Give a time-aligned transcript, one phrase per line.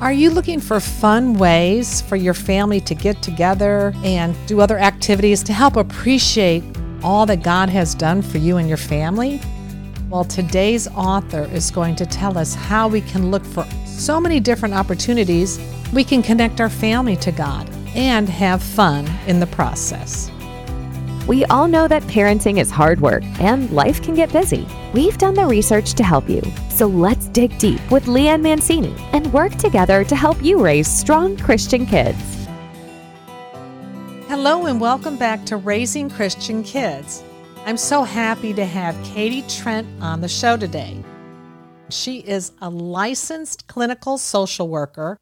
[0.00, 4.78] Are you looking for fun ways for your family to get together and do other
[4.78, 6.62] activities to help appreciate
[7.02, 9.40] all that God has done for you and your family?
[10.08, 14.38] Well, today's author is going to tell us how we can look for so many
[14.38, 15.58] different opportunities
[15.92, 20.30] we can connect our family to God and have fun in the process.
[21.28, 24.66] We all know that parenting is hard work and life can get busy.
[24.94, 26.40] We've done the research to help you.
[26.70, 31.36] So let's dig deep with Leanne Mancini and work together to help you raise strong
[31.36, 32.16] Christian kids.
[34.26, 37.22] Hello, and welcome back to Raising Christian Kids.
[37.66, 40.96] I'm so happy to have Katie Trent on the show today.
[41.90, 45.18] She is a licensed clinical social worker,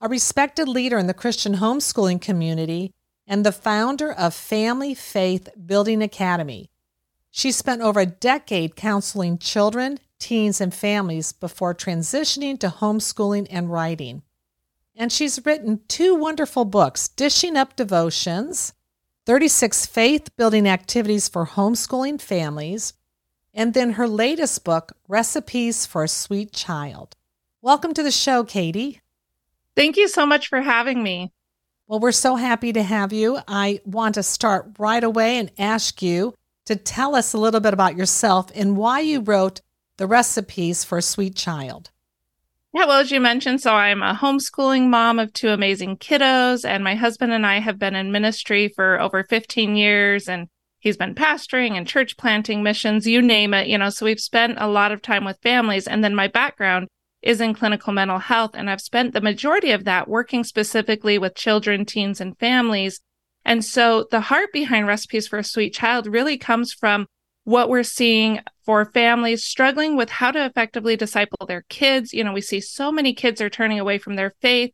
[0.00, 2.94] a respected leader in the Christian homeschooling community,
[3.26, 6.70] and the founder of Family Faith Building Academy.
[7.30, 13.70] She spent over a decade counseling children, teens, and families before transitioning to homeschooling and
[13.70, 14.22] writing.
[14.94, 18.74] And she's written two wonderful books Dishing Up Devotions,
[19.24, 22.92] 36 Faith Building Activities for Homeschooling Families,
[23.54, 27.16] and then her latest book, Recipes for a Sweet Child.
[27.62, 29.00] Welcome to the show, Katie.
[29.74, 31.32] Thank you so much for having me.
[31.92, 33.38] Well, we're so happy to have you.
[33.46, 36.32] I want to start right away and ask you
[36.64, 39.60] to tell us a little bit about yourself and why you wrote
[39.98, 41.90] the recipes for a sweet child.
[42.72, 46.82] Yeah, well, as you mentioned, so I'm a homeschooling mom of two amazing kiddos, and
[46.82, 50.48] my husband and I have been in ministry for over 15 years, and
[50.78, 53.90] he's been pastoring and church planting missions, you name it, you know.
[53.90, 55.86] So we've spent a lot of time with families.
[55.86, 56.88] And then my background
[57.22, 61.34] is in clinical mental health, and I've spent the majority of that working specifically with
[61.34, 63.00] children, teens, and families.
[63.44, 67.06] And so the heart behind Recipes for a Sweet Child really comes from
[67.44, 72.12] what we're seeing for families struggling with how to effectively disciple their kids.
[72.12, 74.72] You know, we see so many kids are turning away from their faith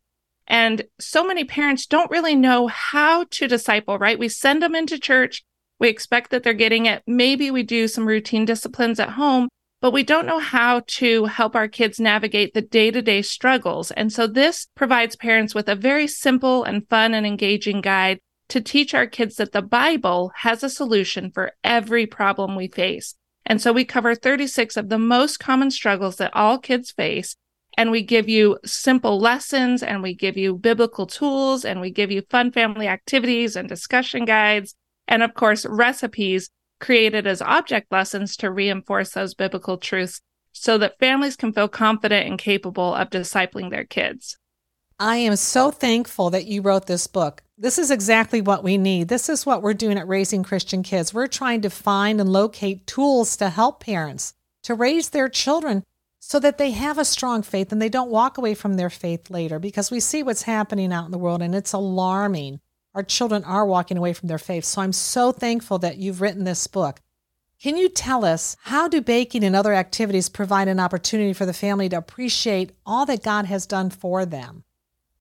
[0.48, 4.18] and so many parents don't really know how to disciple, right?
[4.18, 5.44] We send them into church.
[5.78, 7.02] We expect that they're getting it.
[7.06, 9.48] Maybe we do some routine disciplines at home,
[9.80, 13.90] but we don't know how to help our kids navigate the day to day struggles.
[13.92, 18.18] And so this provides parents with a very simple and fun and engaging guide
[18.48, 23.14] to teach our kids that the Bible has a solution for every problem we face.
[23.46, 27.36] And so we cover 36 of the most common struggles that all kids face.
[27.76, 32.10] And we give you simple lessons and we give you biblical tools and we give
[32.10, 34.74] you fun family activities and discussion guides.
[35.06, 36.50] And of course, recipes
[36.80, 40.20] created as object lessons to reinforce those biblical truths
[40.52, 44.36] so that families can feel confident and capable of discipling their kids.
[45.00, 47.42] I am so thankful that you wrote this book.
[47.56, 49.08] This is exactly what we need.
[49.08, 51.14] This is what we're doing at Raising Christian Kids.
[51.14, 54.34] We're trying to find and locate tools to help parents
[54.64, 55.84] to raise their children
[56.18, 59.30] so that they have a strong faith and they don't walk away from their faith
[59.30, 62.60] later because we see what's happening out in the world and it's alarming.
[62.94, 64.64] Our children are walking away from their faith.
[64.64, 67.00] So I'm so thankful that you've written this book.
[67.60, 71.52] Can you tell us how do baking and other activities provide an opportunity for the
[71.52, 74.64] family to appreciate all that God has done for them?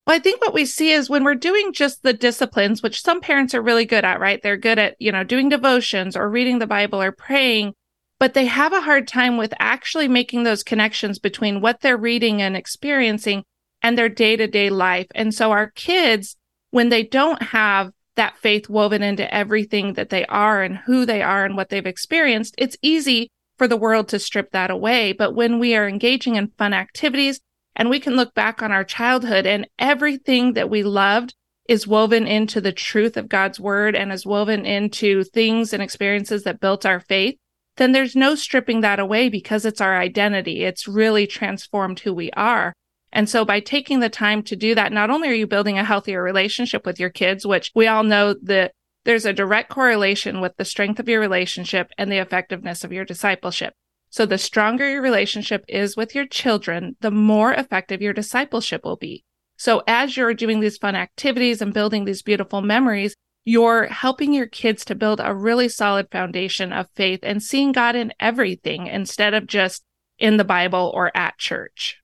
[0.05, 3.19] Well, I think what we see is when we're doing just the disciplines, which some
[3.19, 4.41] parents are really good at, right?
[4.41, 7.73] They're good at, you know, doing devotions or reading the Bible or praying,
[8.17, 12.41] but they have a hard time with actually making those connections between what they're reading
[12.41, 13.43] and experiencing
[13.81, 15.07] and their day to day life.
[15.13, 16.36] And so our kids,
[16.71, 21.21] when they don't have that faith woven into everything that they are and who they
[21.21, 25.13] are and what they've experienced, it's easy for the world to strip that away.
[25.13, 27.39] But when we are engaging in fun activities,
[27.77, 31.35] and we can look back on our childhood and everything that we loved
[31.69, 36.43] is woven into the truth of God's word and is woven into things and experiences
[36.43, 37.35] that built our faith,
[37.75, 40.63] then there's no stripping that away because it's our identity.
[40.63, 42.73] It's really transformed who we are.
[43.11, 45.83] And so by taking the time to do that, not only are you building a
[45.83, 48.73] healthier relationship with your kids, which we all know that
[49.05, 53.05] there's a direct correlation with the strength of your relationship and the effectiveness of your
[53.05, 53.73] discipleship.
[54.09, 58.97] So the stronger your relationship is with your children, the more effective your discipleship will
[58.97, 59.23] be.
[59.57, 64.45] So as you're doing these fun activities and building these beautiful memories, you're helping your
[64.45, 69.33] kids to build a really solid foundation of faith and seeing God in everything instead
[69.33, 69.83] of just
[70.19, 72.01] in the Bible or at church.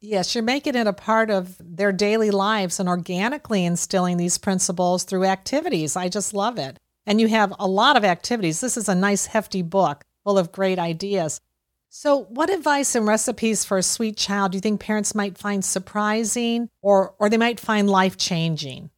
[0.00, 5.04] Yes, you're making it a part of their daily lives and organically instilling these principles
[5.04, 5.96] through activities.
[5.96, 6.78] I just love it.
[7.06, 8.60] And you have a lot of activities.
[8.60, 11.40] This is a nice, hefty book full of great ideas.
[11.88, 15.64] So, what advice and recipes for a sweet child do you think parents might find
[15.64, 18.90] surprising or, or they might find life changing?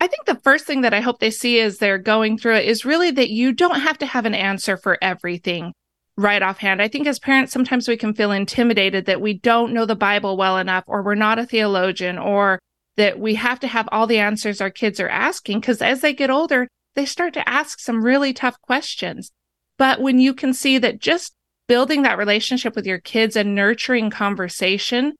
[0.00, 2.66] I think the first thing that I hope they see as they're going through it
[2.66, 5.72] is really that you don't have to have an answer for everything.
[6.16, 6.80] Right offhand.
[6.80, 10.36] I think as parents, sometimes we can feel intimidated that we don't know the Bible
[10.36, 12.58] well enough, or we're not a theologian, or
[12.96, 15.60] that we have to have all the answers our kids are asking.
[15.60, 19.30] Because as they get older, they start to ask some really tough questions.
[19.78, 21.34] But when you can see that just
[21.68, 25.12] building that relationship with your kids and nurturing conversation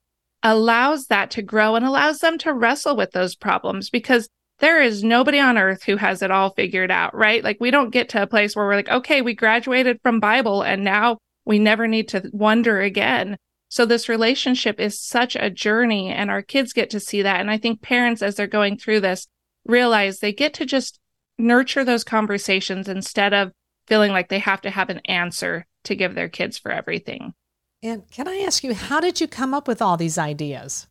[0.43, 5.05] allows that to grow and allows them to wrestle with those problems because there is
[5.05, 7.45] nobody on earth who has it all figured out, right?
[7.45, 10.63] Like we don't get to a place where we're like, okay, we graduated from Bible
[10.63, 13.37] and now we never need to wonder again.
[13.69, 17.41] So this relationship is such a journey and our kids get to see that.
[17.41, 19.27] And I think parents, as they're going through this,
[19.67, 20.99] realize they get to just
[21.39, 23.53] nurture those conversations instead of
[23.87, 27.35] feeling like they have to have an answer to give their kids for everything.
[27.83, 30.89] And can I ask you, how did you come up with all these ideas?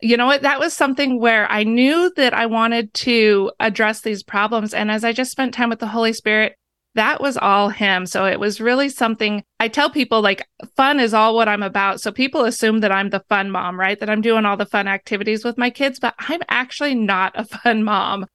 [0.00, 0.42] You know what?
[0.42, 4.72] That was something where I knew that I wanted to address these problems.
[4.72, 6.54] And as I just spent time with the Holy Spirit,
[6.94, 8.06] that was all him.
[8.06, 10.46] So it was really something I tell people like
[10.76, 12.00] fun is all what I'm about.
[12.00, 13.98] So people assume that I'm the fun mom, right?
[13.98, 17.44] That I'm doing all the fun activities with my kids, but I'm actually not a
[17.58, 18.26] fun mom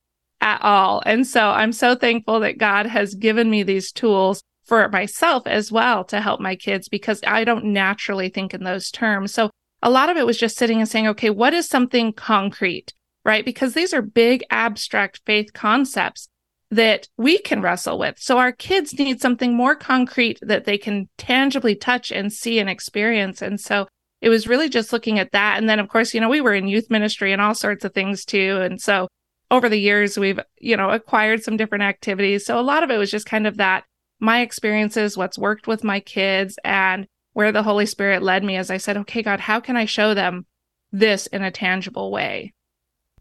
[0.41, 1.01] at all.
[1.05, 5.71] And so I'm so thankful that God has given me these tools for myself as
[5.71, 9.33] well to help my kids because I don't naturally think in those terms.
[9.33, 9.49] So
[9.83, 12.93] a lot of it was just sitting and saying, okay, what is something concrete,
[13.25, 13.43] right?
[13.43, 16.29] Because these are big abstract faith concepts
[16.71, 18.17] that we can wrestle with.
[18.17, 22.69] So our kids need something more concrete that they can tangibly touch and see and
[22.69, 23.41] experience.
[23.41, 23.87] And so
[24.21, 25.57] it was really just looking at that.
[25.57, 27.93] And then, of course, you know, we were in youth ministry and all sorts of
[27.93, 28.59] things too.
[28.61, 29.09] And so
[29.51, 32.45] over the years, we've, you know, acquired some different activities.
[32.45, 33.83] So a lot of it was just kind of that
[34.19, 38.71] my experiences, what's worked with my kids, and where the Holy Spirit led me as
[38.71, 40.45] I said, okay, God, how can I show them
[40.91, 42.53] this in a tangible way?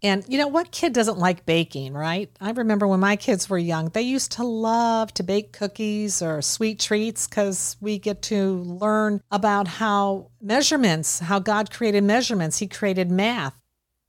[0.05, 2.29] And you know, what kid doesn't like baking, right?
[2.41, 6.43] I remember when my kids were young, they used to love to bake cookies or
[6.43, 12.67] sweet treats because we get to learn about how measurements, how God created measurements, He
[12.67, 13.57] created math.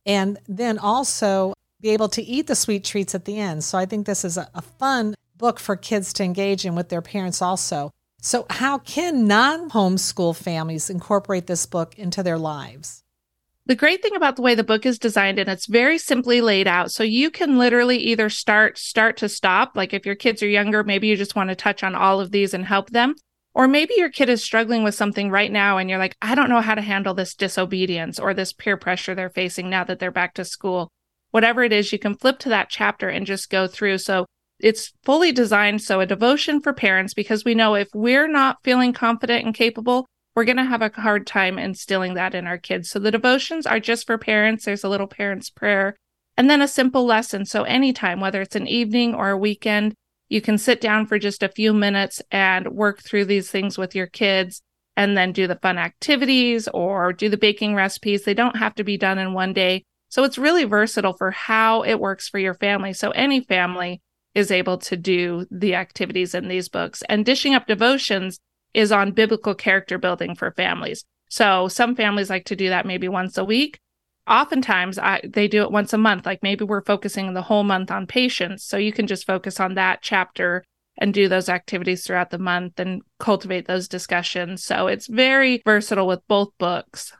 [0.05, 3.63] And then also be able to eat the sweet treats at the end.
[3.63, 6.89] So I think this is a, a fun book for kids to engage in with
[6.89, 7.91] their parents also.
[8.25, 13.03] So, how can non homeschool families incorporate this book into their lives?
[13.65, 16.65] The great thing about the way the book is designed and it's very simply laid
[16.65, 16.89] out.
[16.89, 20.85] So you can literally either start start to stop, like if your kids are younger,
[20.85, 23.15] maybe you just want to touch on all of these and help them.
[23.53, 26.49] Or maybe your kid is struggling with something right now and you're like, I don't
[26.49, 30.11] know how to handle this disobedience or this peer pressure they're facing now that they're
[30.11, 30.89] back to school.
[31.31, 33.97] Whatever it is, you can flip to that chapter and just go through.
[33.97, 34.27] So
[34.63, 38.93] it's fully designed so a devotion for parents because we know if we're not feeling
[38.93, 42.89] confident and capable, we're going to have a hard time instilling that in our kids.
[42.89, 44.63] So the devotions are just for parents.
[44.63, 45.97] There's a little parents prayer
[46.37, 47.45] and then a simple lesson.
[47.45, 49.95] So anytime, whether it's an evening or a weekend,
[50.29, 53.93] you can sit down for just a few minutes and work through these things with
[53.93, 54.61] your kids
[54.95, 58.23] and then do the fun activities or do the baking recipes.
[58.23, 59.83] They don't have to be done in one day.
[60.07, 62.93] So it's really versatile for how it works for your family.
[62.93, 64.01] So any family
[64.35, 67.03] is able to do the activities in these books.
[67.07, 68.39] And Dishing Up Devotions
[68.73, 71.05] is on biblical character building for families.
[71.29, 73.79] So some families like to do that maybe once a week.
[74.27, 76.25] Oftentimes, I, they do it once a month.
[76.25, 78.63] Like maybe we're focusing the whole month on patience.
[78.63, 80.63] So you can just focus on that chapter
[80.97, 84.63] and do those activities throughout the month and cultivate those discussions.
[84.63, 87.13] So it's very versatile with both books.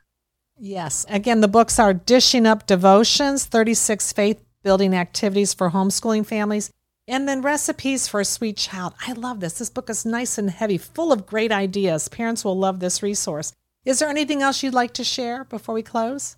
[0.58, 1.04] Yes.
[1.08, 6.70] Again, the books are Dishing Up Devotions 36 Faith Building Activities for Homeschooling Families
[7.06, 8.94] and then recipes for a sweet child.
[9.06, 9.58] I love this.
[9.58, 12.08] This book is nice and heavy, full of great ideas.
[12.08, 13.52] Parents will love this resource.
[13.84, 16.36] Is there anything else you'd like to share before we close?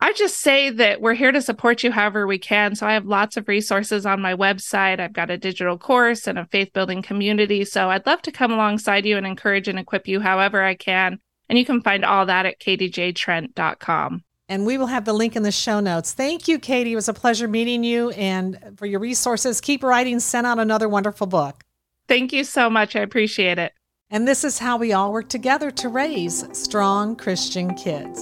[0.00, 2.74] I just say that we're here to support you however we can.
[2.74, 5.00] So I have lots of resources on my website.
[5.00, 7.64] I've got a digital course and a faith building community.
[7.64, 11.20] So I'd love to come alongside you and encourage and equip you however I can.
[11.48, 14.24] And you can find all that at katieJtrent.com.
[14.48, 16.12] And we will have the link in the show notes.
[16.12, 16.92] Thank you, Katie.
[16.92, 19.60] It was a pleasure meeting you and for your resources.
[19.60, 21.64] Keep writing, send out another wonderful book.
[22.08, 22.94] Thank you so much.
[22.94, 23.72] I appreciate it.
[24.10, 28.20] And this is how we all work together to raise strong Christian kids.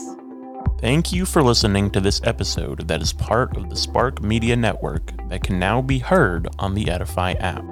[0.78, 5.12] Thank you for listening to this episode that is part of the Spark Media Network
[5.28, 7.64] that can now be heard on the Edify app.